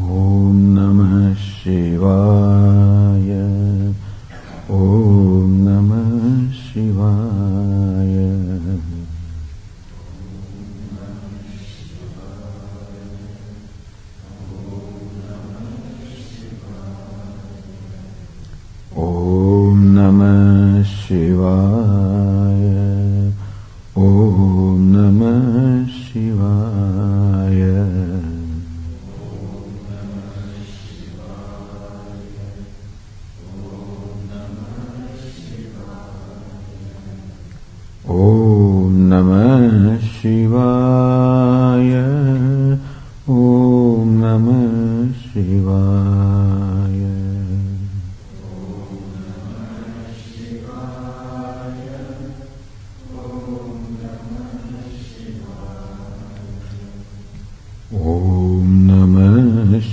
ॐ 0.00 0.52
नमः 0.74 1.34
Shiva 1.34 2.16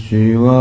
Shiva 0.09 0.57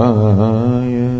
Shivaya. 0.00 1.19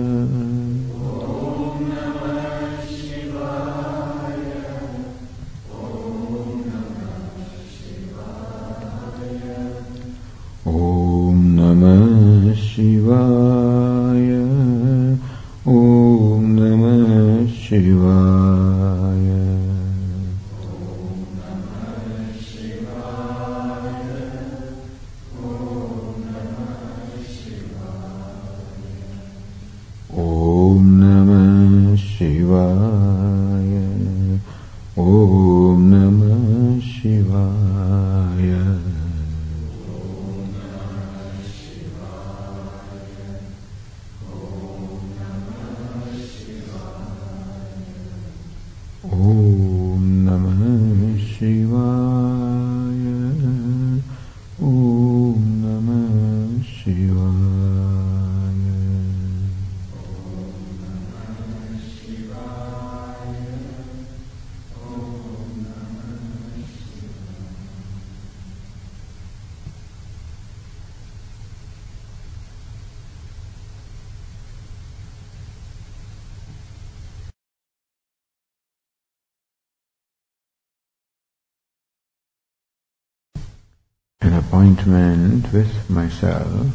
an 84.21 84.35
appointment 84.35 85.53
with 85.53 85.89
myself. 85.89 86.67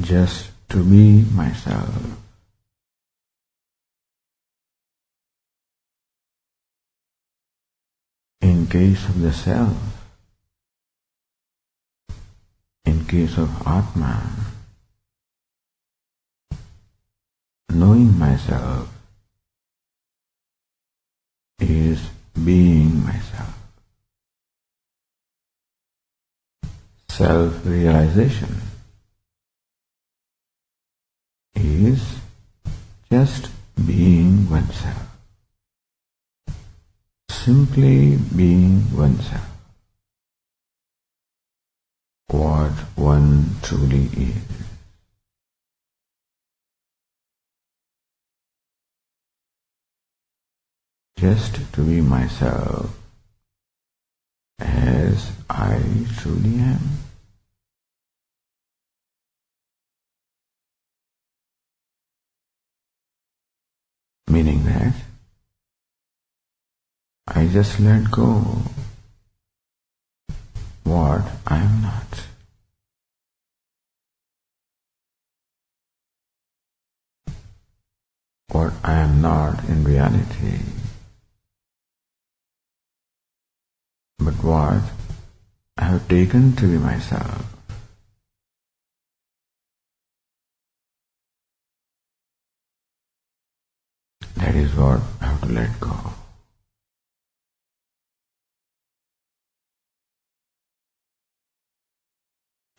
Just 0.00 0.50
to 0.70 0.82
be 0.82 1.24
myself. 1.32 1.88
In 8.40 8.66
case 8.66 9.04
of 9.08 9.20
the 9.20 9.32
self, 9.32 9.76
in 12.84 13.04
case 13.06 13.36
of 13.36 13.50
Atman, 13.66 14.30
knowing 17.70 18.18
myself 18.18 18.95
is 21.58 22.00
being 22.44 23.04
myself. 23.04 23.54
Self 27.08 27.64
realization 27.64 28.60
is 31.54 32.02
just 33.10 33.48
being 33.86 34.50
oneself. 34.50 35.06
Simply 37.30 38.18
being 38.36 38.94
oneself. 38.94 39.48
What 42.28 42.72
one 42.96 43.56
truly 43.62 44.10
is. 44.16 44.65
Just 51.18 51.72
to 51.72 51.80
be 51.80 52.02
myself 52.02 52.94
as 54.58 55.32
I 55.48 55.80
truly 56.18 56.58
am. 56.58 56.98
Meaning 64.28 64.64
that 64.66 64.92
I 67.26 67.46
just 67.46 67.80
let 67.80 68.10
go 68.10 68.62
what 70.84 71.22
I 71.46 71.58
am 71.58 71.82
not. 71.82 72.26
What 78.50 78.74
I 78.84 78.94
am 78.98 79.22
not 79.22 79.64
in 79.64 79.82
reality, 79.82 80.60
but 84.18 84.34
what 84.42 84.82
I 85.78 85.84
have 85.84 86.08
taken 86.08 86.56
to 86.56 86.66
be 86.66 86.78
myself. 86.78 87.44
That 94.36 94.54
is 94.54 94.74
what 94.74 95.00
I 95.20 95.26
have 95.26 95.40
to 95.42 95.52
let 95.52 95.80
go. 95.80 95.96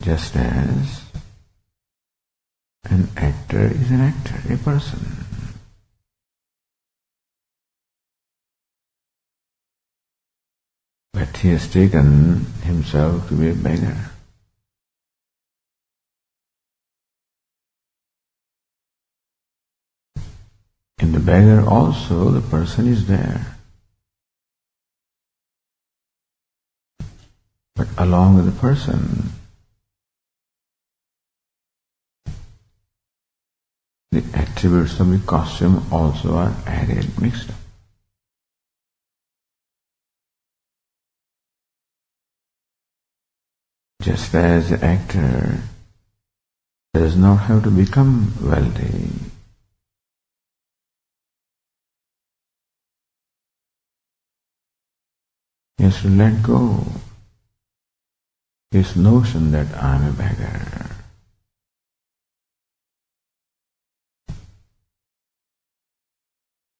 Just 0.02 0.36
as 0.36 1.02
an 2.86 3.10
actor 3.18 3.66
is 3.66 3.92
an 3.92 4.02
actor, 4.02 4.54
a 4.54 4.58
person. 4.58 5.27
But 11.18 11.36
he 11.38 11.50
has 11.50 11.68
taken 11.68 12.46
himself 12.62 13.28
to 13.30 13.34
be 13.34 13.50
a 13.50 13.56
beggar. 13.56 13.98
In 21.00 21.14
the 21.14 21.20
beggar 21.20 21.68
also 21.68 22.30
the 22.30 22.42
person 22.42 22.88
is 22.88 23.08
there. 23.08 23.58
But 27.76 27.88
along 27.98 28.36
with 28.36 28.46
the 28.46 28.60
person, 28.60 29.32
the 34.12 34.24
attributes 34.36 35.00
of 35.00 35.10
the 35.10 35.18
costume 35.26 35.84
also 35.92 36.36
are 36.36 36.54
added, 36.68 37.20
mixed 37.20 37.50
up. 37.50 37.67
Just 44.02 44.34
as 44.36 44.70
the 44.70 44.84
actor 44.84 45.60
does 46.94 47.16
not 47.16 47.38
have 47.48 47.64
to 47.64 47.72
become 47.72 48.34
wealthy, 48.42 49.10
he 55.78 55.84
has 55.84 56.02
to 56.02 56.10
let 56.10 56.42
go 56.44 56.86
his 58.72 58.96
notion 58.96 59.52
that 59.52 59.68
I 59.82 59.96
am 59.96 60.08
a 60.08 60.12
beggar. 60.12 60.86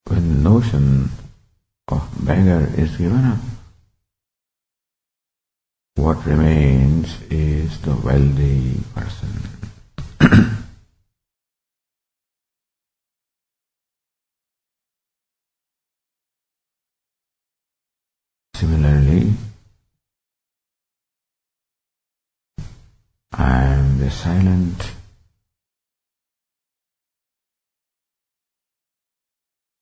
When 0.08 0.28
the 0.30 0.50
notion 0.50 1.10
of 1.88 2.26
beggar 2.26 2.72
is 2.78 2.96
given 2.98 3.26
up, 3.26 3.57
what 5.98 6.24
remains 6.28 7.20
is 7.32 7.82
the 7.82 7.96
wealthy 7.96 8.80
person. 8.94 9.30
Similarly, 18.54 19.34
I 23.34 23.64
am 23.64 23.98
the 23.98 24.12
silent, 24.12 24.92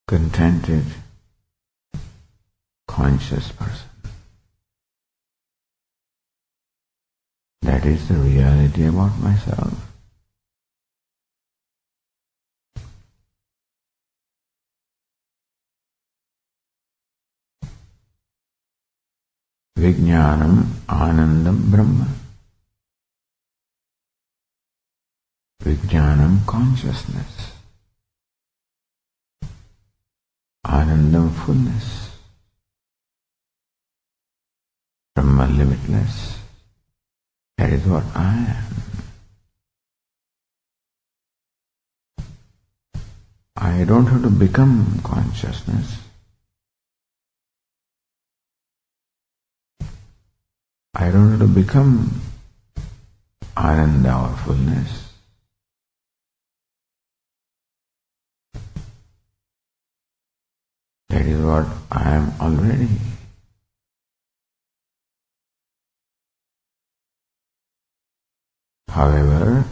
contented, 0.07 0.85
conscious 2.87 3.51
person. 3.51 3.94
That 7.65 7.83
is 7.83 8.07
the 8.07 8.13
reality 8.13 8.85
about 8.85 9.17
myself. 9.17 9.73
Vijnanam 19.79 20.61
Anandam 20.85 21.71
Brahma. 21.71 22.07
Vijnanam 25.63 26.45
consciousness. 26.45 27.51
Anandam 30.67 31.33
fullness. 31.33 32.11
Brahma 35.15 35.47
limitless. 35.47 36.34
That 37.57 37.71
is 37.71 37.85
what 37.85 38.03
I 38.13 38.57
am. 38.57 38.65
I 43.55 43.83
don't 43.85 44.05
have 44.07 44.23
to 44.23 44.29
become 44.29 44.99
consciousness. 45.03 45.97
I 50.93 51.11
don't 51.11 51.31
have 51.31 51.39
to 51.39 51.47
become 51.47 52.21
ananda 53.55 54.17
or 54.17 54.35
fullness. 54.43 55.13
That 61.09 61.25
is 61.25 61.39
what 61.41 61.67
I 61.91 62.15
am 62.15 62.33
already. 62.41 62.89
However, 68.95 69.65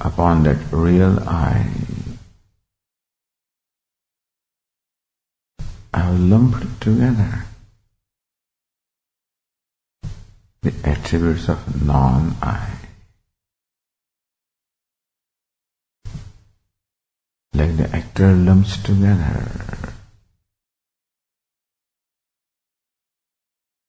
upon 0.00 0.42
that 0.42 0.58
real 0.72 1.20
I, 1.20 1.70
I 5.94 5.98
have 6.00 6.18
lumped 6.18 6.80
together 6.80 7.44
the 10.62 10.74
attributes 10.82 11.48
of 11.48 11.86
non-I. 11.86 12.74
Like 17.52 17.76
the 17.76 17.88
actor 17.94 18.32
lumps 18.32 18.82
together 18.82 19.94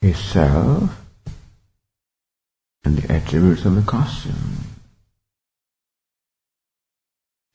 his 0.02 0.20
self 0.20 1.05
and 2.86 2.98
the 2.98 3.12
attributes 3.12 3.66
of 3.66 3.76
the 3.76 3.82
costume. 3.82 4.58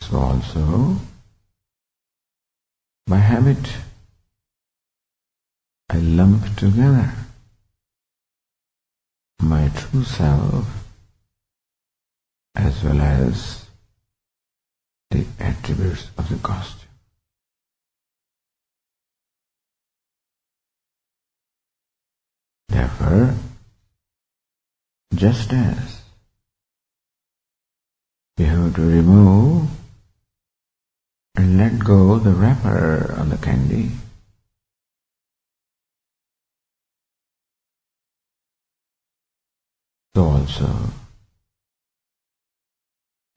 So 0.01 0.19
also, 0.19 0.97
by 3.07 3.19
habit, 3.19 3.77
I 5.89 5.99
lump 5.99 6.57
together 6.57 7.13
my 9.41 9.69
true 9.69 10.05
self 10.05 10.67
as 12.57 12.83
well 12.83 13.01
as 13.01 13.67
the 15.11 15.25
attributes 15.39 16.11
of 16.19 16.29
the 16.29 16.37
costume. 16.37 16.89
Therefore, 22.69 23.35
just 25.15 25.53
as 25.53 26.03
we 28.39 28.45
have 28.45 28.75
to 28.75 28.83
remove 28.83 29.69
and 31.37 31.59
let 31.59 31.79
go 31.79 32.19
the 32.19 32.31
wrapper 32.31 33.15
on 33.19 33.29
the 33.29 33.37
candy, 33.37 33.91
so 40.15 40.25
also 40.25 40.71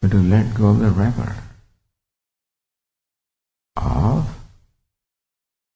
we 0.02 0.10
to 0.10 0.18
let 0.18 0.54
go 0.54 0.74
the 0.74 0.90
wrapper 0.90 1.36
of 3.78 4.30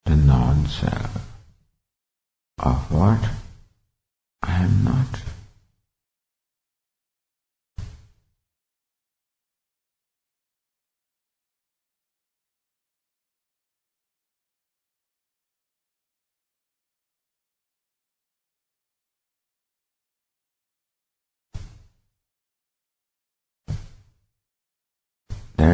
the 0.05 0.15
non-self, 0.15 1.27
of 2.59 2.91
what? 2.91 3.29
I 4.43 4.63
am 4.63 4.83
not. 4.83 5.26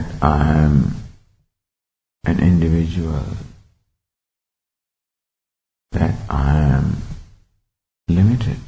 That 0.04 0.22
I 0.22 0.52
am 0.52 0.96
an 2.26 2.40
individual, 2.40 3.24
that 5.94 6.16
I 6.30 6.58
am 6.58 6.98
limited, 8.10 8.60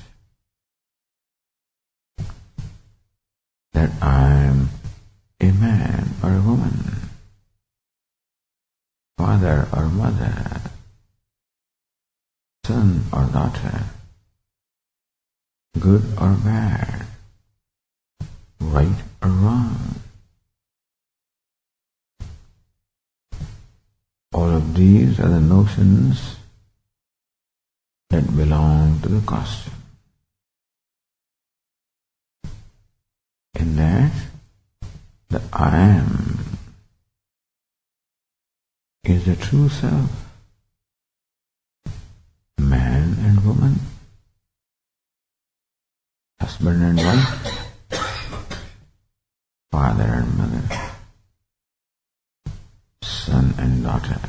that 3.74 3.92
I 4.02 4.32
am 4.32 4.70
a 5.42 5.52
man 5.52 6.14
or 6.24 6.36
a 6.36 6.42
woman, 6.42 7.10
father 9.18 9.68
or 9.74 9.88
mother, 9.88 10.62
son 12.66 13.04
or 13.12 13.26
daughter, 13.26 13.84
good 15.80 16.04
or 16.18 16.34
bad, 16.36 17.06
right 18.62 19.04
or 19.22 19.30
wrong. 19.30 19.96
All 24.36 24.52
of 24.52 24.76
these 24.76 25.18
are 25.22 25.30
the 25.30 25.40
notions 25.40 26.36
that 28.10 28.36
belong 28.36 29.00
to 29.00 29.08
the 29.08 29.26
costume. 29.26 29.74
In 33.58 33.78
that, 33.78 34.12
the 35.30 35.42
I 35.54 35.78
am 35.78 36.58
is 39.06 39.24
the 39.24 39.38
true 39.38 39.70
self, 39.70 40.12
man 42.60 43.16
and 43.22 43.46
woman, 43.46 43.80
husband 46.42 46.84
and 46.84 46.98
wife, 46.98 47.72
father 49.72 50.04
and 50.04 50.38
mother, 50.38 50.85
son 53.26 53.56
and 53.58 53.84
daughter, 53.84 54.20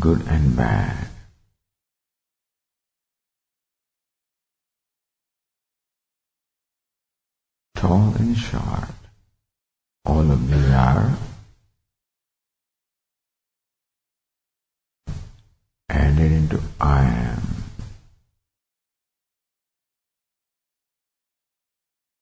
good 0.00 0.26
and 0.26 0.56
bad. 0.56 1.06
Tall 7.76 8.12
and 8.18 8.36
short, 8.36 8.98
all 10.04 10.28
of 10.32 10.50
these 10.50 10.70
are 10.70 11.16
added 15.88 16.32
into 16.32 16.60
I 16.80 17.04
am. 17.04 17.42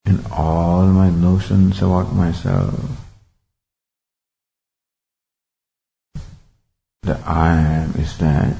And 0.05 0.27
all 0.31 0.85
my 0.89 1.09
notions 1.09 1.81
about 1.81 2.13
myself, 2.13 3.02
the 7.03 7.19
I 7.27 7.57
am 7.57 7.95
is 7.97 8.17
that 8.19 8.57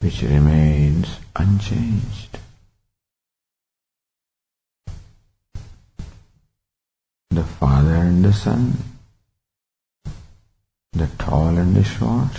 which 0.00 0.22
remains 0.22 1.18
unchanged. 1.36 2.38
The 7.30 7.44
Father 7.44 7.94
and 7.94 8.24
the 8.24 8.32
Son 8.32 8.92
the 10.92 11.06
tall 11.18 11.56
and 11.56 11.74
the 11.74 11.82
short, 11.82 12.36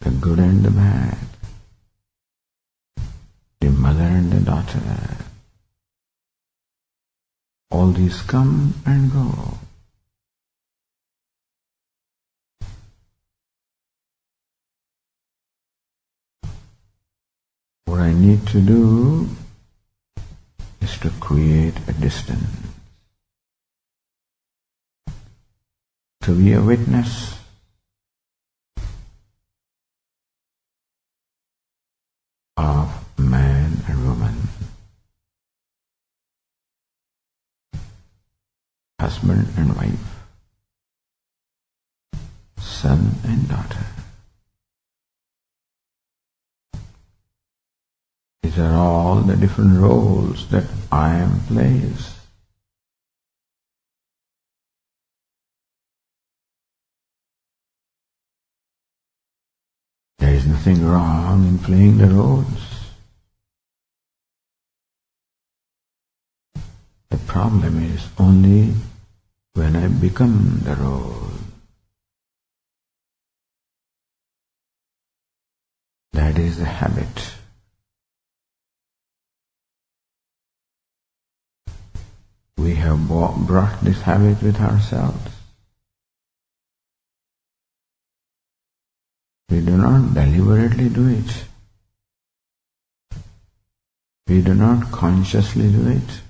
the 0.00 0.10
good 0.10 0.38
and 0.38 0.64
the 0.64 0.70
bad, 0.70 1.18
the 3.60 3.70
mother 3.70 4.04
and 4.04 4.32
the 4.32 4.40
daughter. 4.40 4.80
All 7.72 7.90
these 7.90 8.22
come 8.22 8.74
and 8.86 9.12
go. 9.12 9.58
What 17.90 17.98
I 17.98 18.12
need 18.12 18.46
to 18.54 18.60
do 18.60 19.26
is 20.80 20.96
to 20.98 21.10
create 21.18 21.74
a 21.88 21.92
distance. 21.94 22.46
to 26.22 26.36
be 26.36 26.52
a 26.52 26.62
witness 26.62 27.34
of 32.56 33.18
man 33.18 33.72
and 33.88 34.06
woman, 34.06 34.36
husband 39.00 39.48
and 39.56 39.74
wife, 39.74 40.22
son 42.58 43.16
and 43.24 43.48
daughter. 43.48 43.99
These 48.42 48.58
are 48.58 48.72
all 48.72 49.20
the 49.20 49.36
different 49.36 49.78
roles 49.78 50.48
that 50.48 50.64
I 50.90 51.16
am 51.16 51.40
plays. 51.40 52.16
There 60.18 60.34
is 60.34 60.46
nothing 60.46 60.84
wrong 60.84 61.46
in 61.46 61.58
playing 61.58 61.98
the 61.98 62.06
roles. 62.06 62.80
The 67.10 67.18
problem 67.26 67.82
is 67.82 68.08
only 68.18 68.74
when 69.54 69.76
I 69.76 69.88
become 69.88 70.60
the 70.64 70.76
role. 70.76 71.30
That 76.12 76.38
is 76.38 76.58
the 76.58 76.66
habit. 76.66 77.39
We 82.60 82.74
have 82.74 83.08
brought 83.08 83.80
this 83.80 84.02
habit 84.02 84.42
with 84.42 84.60
ourselves. 84.60 85.32
We 89.48 89.62
do 89.62 89.78
not 89.78 90.12
deliberately 90.12 90.90
do 90.90 91.08
it. 91.08 91.44
We 94.28 94.42
do 94.42 94.54
not 94.54 94.92
consciously 94.92 95.72
do 95.72 95.88
it. 95.88 96.20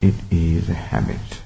It 0.00 0.14
is 0.32 0.68
a 0.68 0.74
habit. 0.74 1.42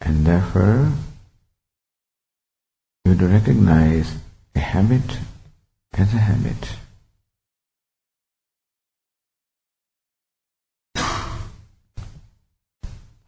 And 0.00 0.24
therefore, 0.24 0.92
you 3.06 3.14
to 3.14 3.26
recognize 3.28 4.16
a 4.56 4.58
habit 4.58 5.18
as 5.94 6.12
a 6.12 6.18
habit. 6.18 6.76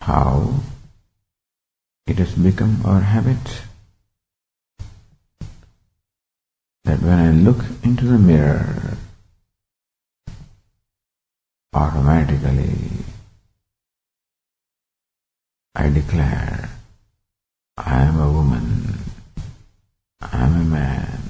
how 0.01 0.55
it 2.07 2.17
has 2.17 2.35
become 2.35 2.81
our 2.87 3.01
habit 3.01 3.63
that 6.85 7.03
when 7.03 7.19
I 7.19 7.31
look 7.33 7.63
into 7.85 8.07
the 8.07 8.17
mirror, 8.17 8.97
automatically 11.75 13.05
I 15.75 15.91
declare 15.91 16.71
I 17.77 18.03
am 18.03 18.19
a 18.19 18.33
woman, 18.33 19.08
I 20.21 20.45
am 20.45 20.61
a 20.61 20.65
man, 20.65 21.23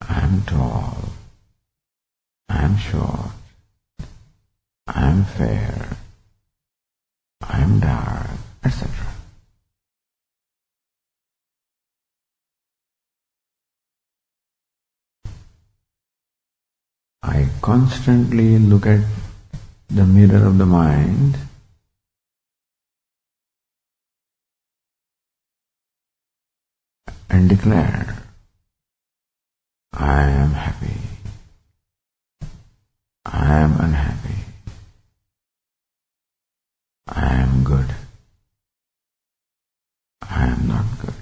I 0.00 0.20
am 0.20 0.42
tall, 0.42 1.10
I 2.48 2.64
am 2.64 2.76
short, 2.76 3.30
I 4.88 5.08
am 5.10 5.24
fair, 5.24 5.96
I 7.42 7.60
am 7.60 7.78
dark, 7.78 8.30
etc. 8.64 8.90
I 17.22 17.48
constantly 17.62 18.58
look 18.58 18.86
at 18.86 19.04
the 19.88 20.04
mirror 20.04 20.44
of 20.44 20.58
the 20.58 20.66
mind 20.66 21.38
and 27.30 27.48
declare, 27.48 28.22
I 29.92 30.22
am 30.30 30.52
happy, 30.52 31.00
I 33.24 33.60
am 33.60 33.72
unhappy, 33.80 34.44
I 37.08 37.34
am 37.34 37.64
good, 37.64 37.94
I 40.22 40.46
am 40.46 40.68
not 40.68 40.84
good. 41.00 41.14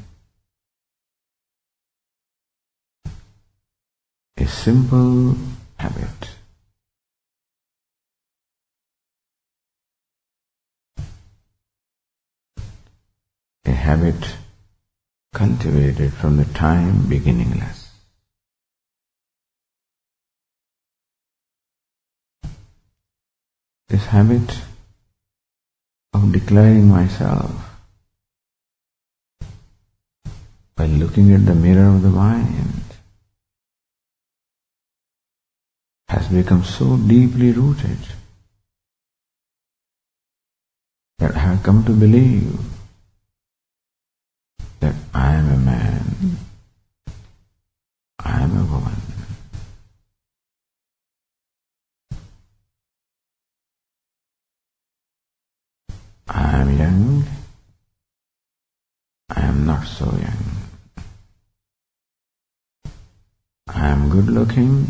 A 4.38 4.46
simple 4.46 5.34
habit. 5.78 6.30
A 13.64 13.70
habit 13.72 14.36
cultivated 15.32 16.12
from 16.12 16.36
the 16.36 16.44
time 16.44 17.08
beginningless. 17.08 17.90
This 23.88 24.06
habit 24.06 24.58
of 26.12 26.32
declaring 26.32 26.88
myself 26.88 27.52
by 30.76 30.86
looking 30.86 31.32
at 31.32 31.46
the 31.46 31.54
mirror 31.54 31.94
of 31.94 32.02
the 32.02 32.10
mind 32.10 32.82
has 36.08 36.28
become 36.28 36.64
so 36.64 36.96
deeply 36.96 37.52
rooted 37.52 37.98
that 41.18 41.34
I 41.34 41.38
have 41.38 41.62
come 41.62 41.84
to 41.84 41.92
believe 41.92 42.75
that 44.86 44.94
I 45.12 45.34
am 45.34 45.48
a 45.52 45.56
man, 45.56 46.36
I 48.20 48.42
am 48.42 48.52
a 48.56 48.64
woman. 48.72 49.00
I 56.28 56.58
am 56.60 56.78
young, 56.78 57.24
I 59.30 59.40
am 59.40 59.66
not 59.66 59.84
so 59.86 60.04
young. 60.04 60.44
I 63.66 63.88
am 63.88 64.08
good 64.08 64.28
looking, 64.28 64.86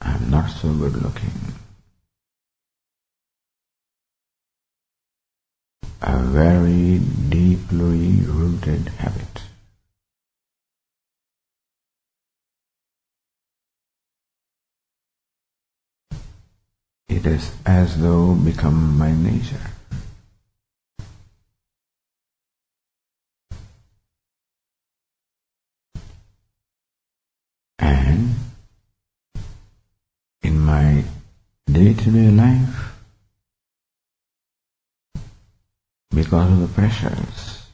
I 0.00 0.14
am 0.14 0.30
not 0.30 0.50
so 0.50 0.72
good 0.72 0.96
looking. 1.00 1.61
A 6.04 6.18
very 6.18 6.98
deeply 7.28 8.22
rooted 8.26 8.88
habit. 8.98 9.42
It 17.08 17.24
is 17.24 17.52
as 17.64 18.00
though 18.02 18.34
become 18.34 18.98
my 18.98 19.12
nature. 19.12 19.70
And 27.78 28.34
in 30.42 30.58
my 30.58 31.04
day-to-day 31.66 32.30
life, 32.30 32.91
because 36.22 36.52
of 36.52 36.60
the 36.60 36.68
pressures, 36.68 37.66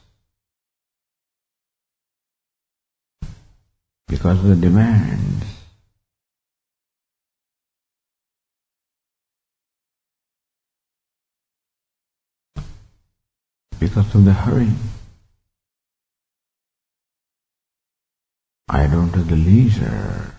because 4.07 4.39
of 4.39 4.47
the 4.47 4.55
demands, 4.55 5.45
because 13.79 14.15
of 14.15 14.25
the 14.25 14.33
hurry. 14.33 14.71
I 18.67 18.87
don't 18.87 19.13
have 19.13 19.29
the 19.29 19.35
leisure 19.35 20.33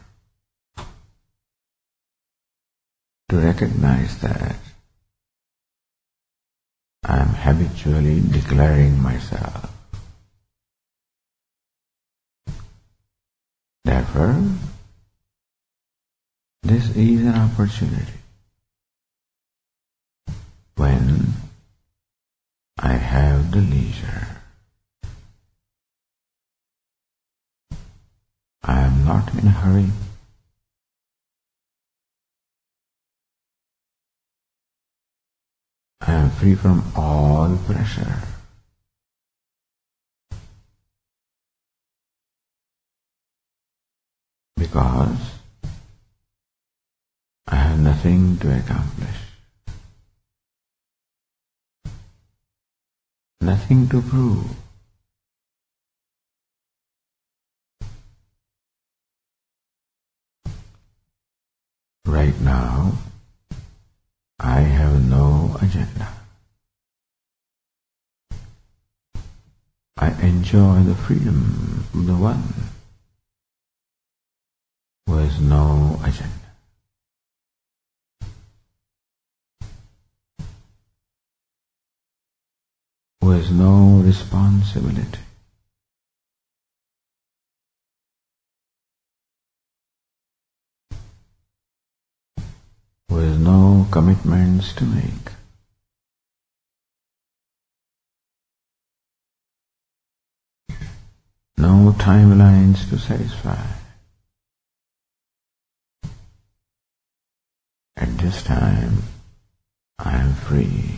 to 3.29 3.37
recognize 3.37 4.19
that 4.19 4.57
I 7.05 7.19
am 7.19 7.29
habitually 7.29 8.21
declaring 8.21 9.01
myself. 9.03 9.73
Therefore, 13.85 14.45
this 16.63 16.95
is 16.95 17.23
an 17.23 17.35
opportunity 17.35 18.13
when 20.77 21.33
I 22.79 22.93
have 22.93 23.51
the 23.51 23.61
leisure. 23.61 24.43
I 28.63 28.81
am 28.81 29.05
not 29.05 29.35
in 29.35 29.49
a 29.49 29.51
hurry. 29.51 29.91
Free 36.41 36.55
from 36.55 36.83
all 36.97 37.55
pressure. 37.67 38.17
Because 44.57 45.19
I 47.47 47.57
have 47.57 47.81
nothing 47.81 48.39
to 48.39 48.57
accomplish. 48.57 49.19
Nothing 53.43 53.87
to 53.91 54.01
prove. 54.01 54.49
Right 62.07 62.41
now, 62.41 62.93
I 64.39 64.61
have 64.61 65.07
no 65.07 65.59
agenda. 65.61 66.20
I 70.03 70.13
enjoy 70.23 70.81
the 70.85 70.95
freedom 70.95 71.85
of 71.93 72.07
the 72.07 72.15
one 72.15 72.43
who 75.07 75.19
has 75.19 75.39
no 75.39 76.01
agenda. 76.03 76.31
Who 83.21 83.31
has 83.33 83.51
no 83.51 84.01
responsibility. 84.03 85.21
Who 93.11 93.17
has 93.19 93.39
no 93.39 93.87
commitments 93.91 94.73
to 94.77 94.85
make. 94.85 95.40
No 101.61 101.95
timelines 101.99 102.89
to 102.89 102.99
satisfy. 102.99 103.63
At 107.97 108.17
this 108.17 108.43
time, 108.43 109.03
I 109.99 110.17
am 110.17 110.33
free. 110.33 110.97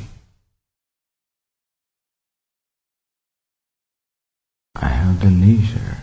I 4.77 4.87
have 4.87 5.21
the 5.21 5.31
leisure. 5.31 5.97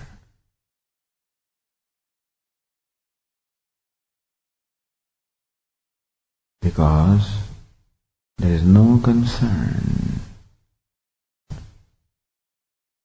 because 6.62 7.38
there 8.38 8.54
is 8.54 8.64
no 8.64 9.00
concern 9.04 10.22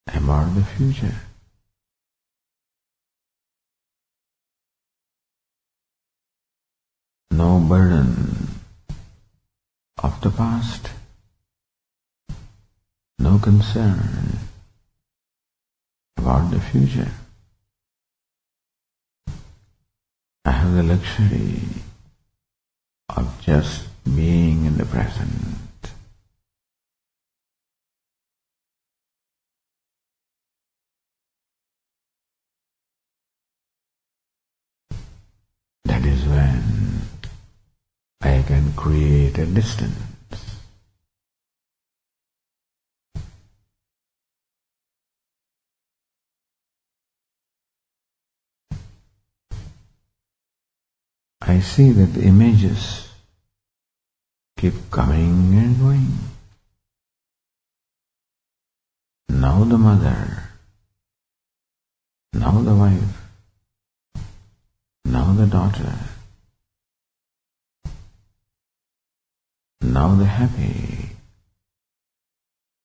about 0.06 0.54
the 0.54 0.62
future. 0.62 1.14
No 7.36 7.58
burden 7.58 8.60
of 10.00 10.20
the 10.20 10.30
past, 10.30 10.90
no 13.18 13.38
concern 13.38 14.38
about 16.16 16.52
the 16.52 16.60
future. 16.60 17.10
I 20.44 20.52
have 20.52 20.74
the 20.74 20.84
luxury 20.84 21.58
of 23.08 23.26
just 23.42 23.88
being 24.04 24.66
in 24.66 24.78
the 24.78 24.86
present. 24.86 25.63
I 38.24 38.42
can 38.46 38.72
create 38.72 39.36
a 39.36 39.44
distance. 39.44 40.00
I 51.42 51.60
see 51.60 51.92
that 51.92 52.14
the 52.14 52.22
images 52.22 53.12
keep 54.56 54.72
coming 54.90 55.52
and 55.60 55.78
going. 55.78 56.18
Now 59.28 59.64
the 59.64 59.76
mother, 59.76 60.48
now 62.32 62.62
the 62.62 62.74
wife, 62.74 63.20
now 65.04 65.34
the 65.34 65.46
daughter, 65.46 66.13
now 69.92 70.14
the 70.14 70.24
happy, 70.24 71.10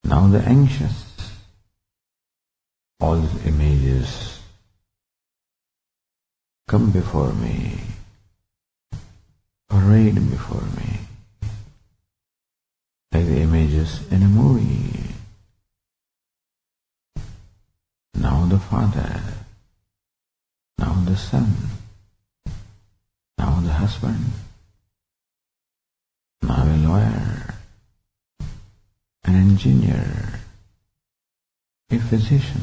now 0.04 0.28
the 0.28 0.40
anxious. 0.40 1.06
All 3.00 3.16
these 3.16 3.46
images 3.46 4.42
come 6.68 6.92
before 6.92 7.32
me, 7.34 7.80
parade 9.70 10.16
before 10.16 10.68
me 10.78 11.00
like 13.12 13.26
the 13.26 13.42
images 13.42 14.02
in 14.12 14.22
a 14.22 14.28
movie. 14.28 15.16
Now 18.14 18.46
the 18.46 18.60
father, 18.60 19.22
now 20.78 20.94
the 21.06 21.16
son, 21.16 21.54
now 23.38 23.60
the 23.62 23.74
husband, 23.74 24.26
now 26.42 26.64
a 26.64 26.78
lawyer, 26.78 27.56
an 29.26 29.36
engineer, 29.36 30.40
a 31.92 32.00
physician. 32.00 32.62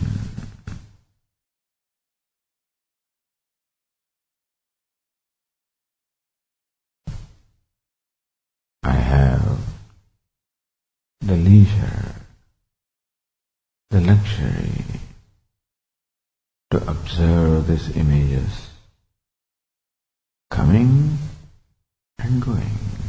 I 8.83 8.93
have 8.93 9.59
the 11.21 11.37
leisure, 11.37 12.15
the 13.91 14.01
luxury 14.01 14.85
to 16.71 16.91
observe 16.91 17.67
these 17.67 17.97
images 17.97 18.71
coming 20.51 21.19
and 22.19 22.43
going. 22.43 23.06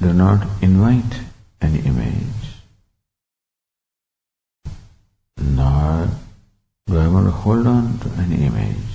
Do 0.00 0.12
not 0.12 0.46
invite 0.62 1.20
any 1.60 1.80
image, 1.80 2.42
nor 5.38 6.08
do 6.86 6.98
I 6.98 7.08
want 7.08 7.26
to 7.26 7.32
hold 7.32 7.66
on 7.66 7.98
to 7.98 8.08
any 8.18 8.46
image. 8.46 8.90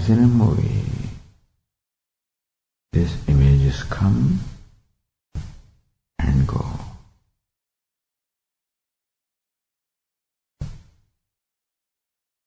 as 0.00 0.08
in 0.08 0.18
a 0.18 0.26
movie, 0.26 0.84
these 2.92 3.16
images 3.28 3.82
come 3.82 4.40
and 6.18 6.46
go. 6.46 6.64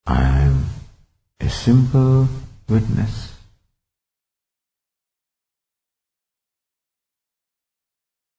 I 0.07 0.23
am 0.47 0.65
a 1.39 1.49
simple 1.49 2.27
witness. 2.67 3.33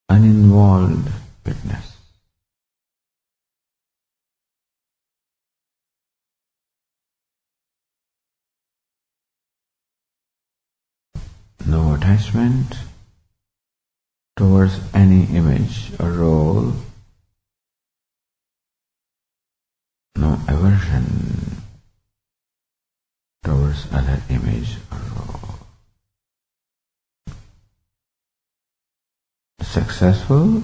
Uninvolved 0.08 1.10
witness. 1.44 1.94
no 11.66 11.94
attachment 11.94 12.76
towards 14.36 14.78
any 14.92 15.24
image 15.34 15.90
or 15.98 16.10
role, 16.10 16.72
no 20.16 20.38
aversion 20.46 21.62
towards 23.42 23.86
other 23.92 24.20
image 24.28 24.76
or 24.92 24.98
role. 25.16 25.63
Successful 29.74 30.62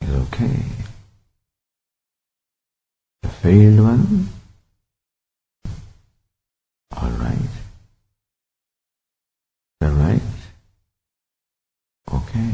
is 0.00 0.10
okay. 0.10 0.58
The 3.22 3.28
failed 3.28 3.78
one, 3.78 4.28
all 6.96 7.10
right. 7.10 7.54
The 9.78 9.90
right, 9.92 10.20
okay. 12.12 12.50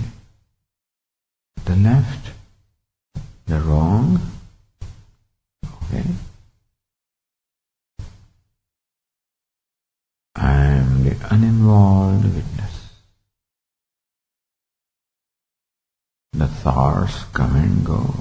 The 1.64 1.76
left, 1.76 2.33
the 3.46 3.59
wrong, 3.61 4.20
okay. 5.64 6.05
I 10.37 10.53
am 10.53 11.05
the 11.05 11.16
uninvolved 11.31 12.24
witness. 12.26 12.81
Thoughts 16.62 17.25
come 17.33 17.57
and 17.57 17.87
go. 17.87 18.14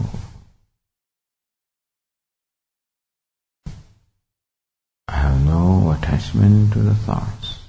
I 5.10 5.12
have 5.12 5.44
no 5.46 5.92
attachment 5.92 6.72
to 6.72 6.80
the 6.80 6.96
thoughts. 6.96 7.60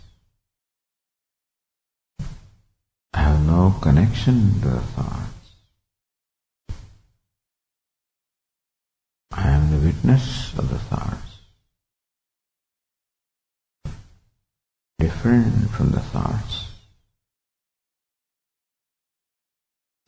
I 3.12 3.18
have 3.18 3.44
no 3.44 3.74
connection 3.82 4.60
to 4.60 4.68
the 4.68 4.80
thoughts. 4.80 5.50
I 9.32 9.48
am 9.50 9.72
the 9.72 9.86
witness 9.86 10.56
of 10.56 10.68
the 10.68 10.78
thoughts. 10.78 11.38
Different 15.00 15.70
from 15.70 15.90
the 15.90 15.98
thoughts. 15.98 16.59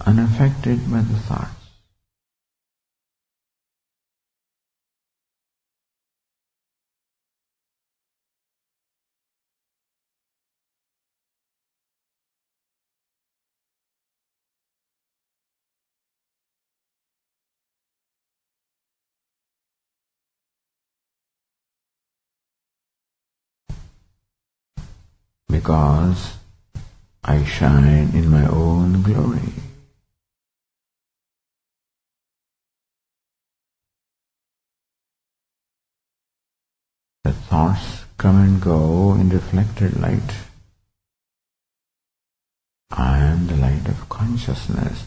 Unaffected 0.05 0.91
by 0.91 1.01
the 1.01 1.17
thoughts. 1.17 1.63
because 25.53 26.35
I 27.23 27.45
shine 27.45 28.11
in 28.15 28.29
my 28.31 28.47
own 28.47 29.03
glory. 29.03 29.53
The 37.33 37.39
thoughts 37.49 38.05
come 38.19 38.37
and 38.45 38.61
go 38.61 39.15
in 39.15 39.31
reflected 39.31 39.99
light. 39.99 40.33
I 42.91 43.21
am 43.21 43.47
the 43.47 43.57
light 43.57 43.89
of 43.89 44.07
consciousness 44.11 45.07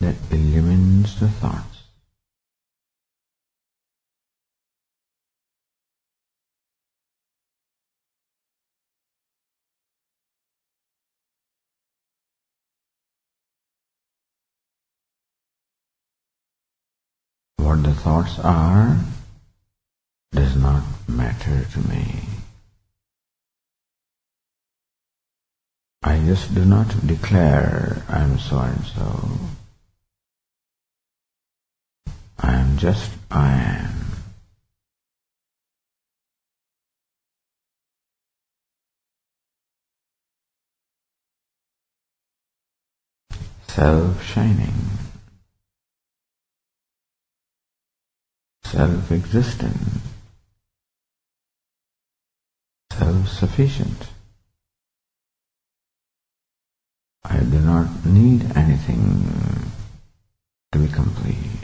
that 0.00 0.16
illumines 0.30 1.20
the 1.20 1.28
thoughts. 1.28 1.82
What 17.58 17.82
the 17.82 17.92
thoughts 17.92 18.38
are 18.38 18.96
does 20.32 20.56
not 20.56 20.82
matter 21.08 21.64
to 21.72 21.88
me. 21.88 22.20
I 26.02 26.18
just 26.20 26.54
do 26.54 26.64
not 26.64 27.06
declare 27.06 28.02
I 28.08 28.20
am 28.20 28.38
so 28.38 28.58
and 28.58 28.84
so. 28.84 29.30
I 32.38 32.54
am 32.54 32.78
just 32.78 33.10
I 33.30 33.52
am. 33.52 33.94
Self-shining. 43.68 44.98
self-existent, 48.72 49.76
self-sufficient. 53.08 54.08
I 57.24 57.38
do 57.38 57.58
not 57.60 58.04
need 58.04 58.40
anything 58.54 59.02
to 60.72 60.78
be 60.78 60.88
complete. 60.88 61.60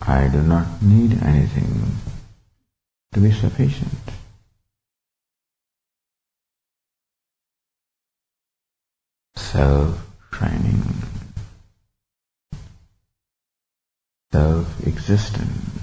I 0.00 0.26
do 0.28 0.42
not 0.42 0.82
need 0.82 1.22
anything 1.22 1.72
to 3.12 3.20
be 3.20 3.30
sufficient. 3.30 4.02
Self-training. 9.36 11.06
self-existent, 14.36 15.75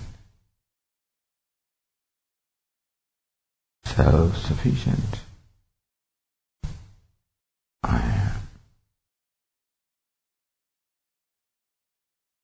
self-sufficient. 3.95 5.21
I 7.83 7.99
am. 7.99 8.41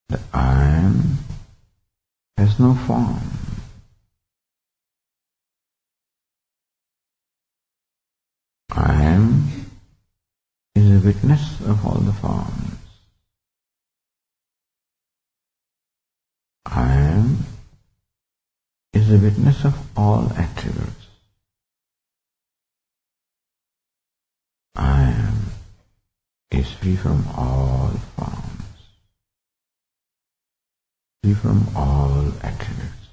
The 0.10 0.20
I 0.34 0.64
am 0.76 1.18
has 2.38 2.60
no 2.60 2.76
form. 2.76 3.22
I 8.72 9.04
am 9.04 9.68
is 10.76 10.92
a 10.92 11.06
witness 11.06 11.62
of 11.62 11.86
all 11.86 12.00
the 12.00 12.14
forms. 12.14 12.78
I 16.66 16.94
am 16.94 17.38
is 18.94 19.12
a 19.12 19.18
witness 19.18 19.66
of 19.66 19.76
all 19.98 20.32
attributes. 20.38 20.99
I 24.82 25.12
am 25.12 25.52
is 26.52 26.72
free 26.72 26.96
from 26.96 27.28
all 27.36 27.90
forms, 28.16 28.80
free 31.22 31.34
from 31.34 31.68
all 31.76 32.32
attributes. 32.42 33.10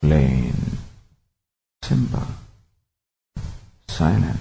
Plain, 0.00 0.54
simple, 1.82 2.28
silent, 3.88 4.38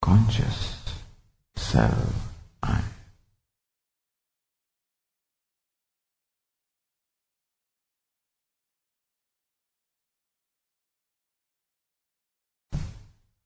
conscious, 0.00 0.76
self 1.56 2.33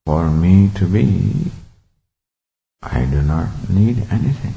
For 0.09 0.31
me 0.31 0.71
to 0.77 0.87
be, 0.87 1.53
I 2.81 3.05
do 3.05 3.21
not 3.21 3.69
need 3.69 4.07
anything. 4.11 4.55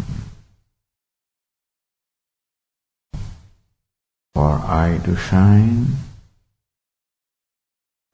For 4.34 4.48
I 4.64 5.02
to 5.04 5.18
shine, 5.18 5.88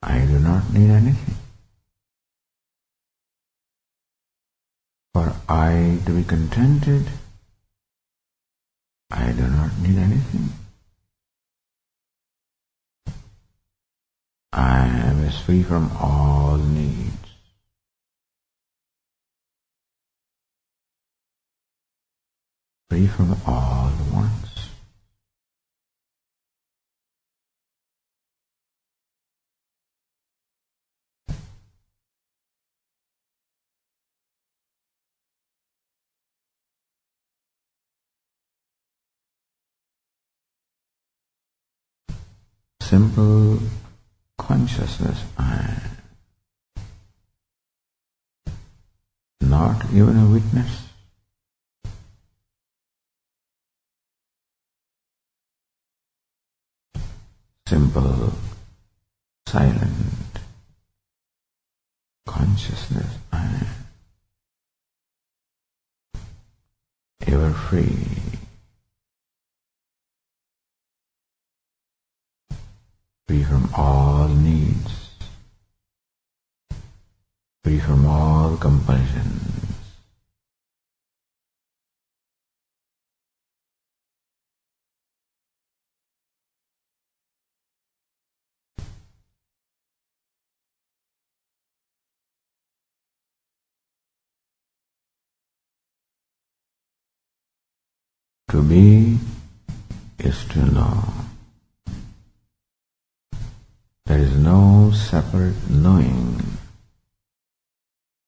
I 0.02 0.26
do 0.26 0.40
not 0.40 0.72
need 0.74 0.90
anything. 0.90 1.36
For 5.14 5.32
I 5.48 6.00
to 6.06 6.10
be 6.10 6.24
contented, 6.24 7.06
I 9.12 9.30
do 9.30 9.46
not 9.46 9.78
need 9.78 9.96
anything. 9.96 10.48
I 14.52 14.88
am 14.88 15.22
as 15.22 15.38
free 15.38 15.62
from 15.62 15.96
all 15.98 16.56
needs. 16.56 17.17
Free 22.90 23.06
from 23.06 23.36
all 23.46 23.90
the 23.90 24.14
wants. 24.14 24.48
simple 42.88 43.58
consciousness 44.38 45.22
I 45.36 45.78
not 49.42 49.84
even 49.92 50.16
a 50.16 50.26
witness. 50.26 50.87
Simple, 57.68 58.32
silent 59.46 60.40
consciousness 62.24 63.18
I 63.30 63.66
ever 67.26 67.50
free. 67.50 68.38
free 73.26 73.44
from 73.44 73.68
all 73.76 74.28
needs, 74.28 75.10
free 77.62 77.78
from 77.80 78.06
all 78.06 78.56
compulsions. 78.56 79.67
To 98.48 98.62
be 98.62 99.18
is 100.18 100.42
to 100.46 100.64
know. 100.72 101.04
There 104.06 104.18
is 104.18 104.34
no 104.38 104.90
separate 104.90 105.68
knowing 105.68 106.40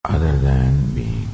other 0.04 0.37
than 0.37 0.94
being. 0.94 1.26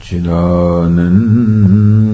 Chidanand 0.00 2.05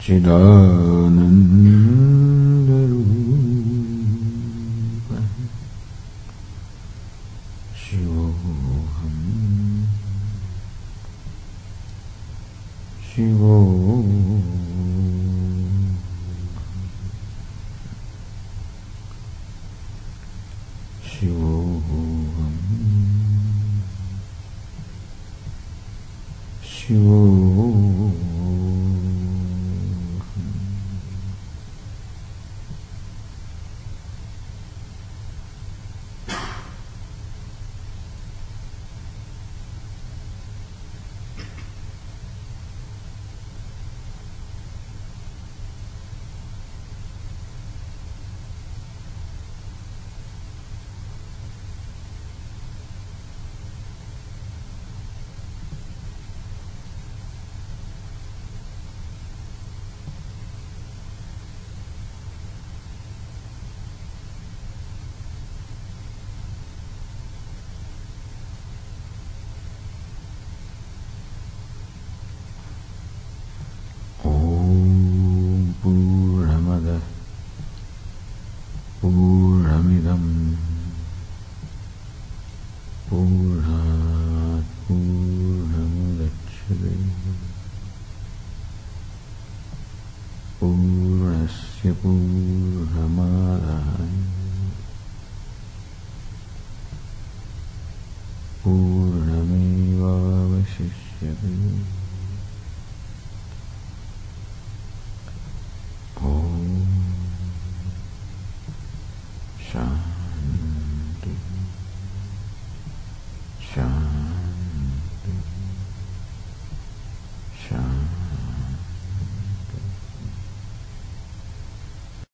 지나는 0.00 1.28